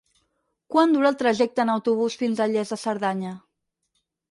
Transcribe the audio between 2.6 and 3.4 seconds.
de Cerdanya?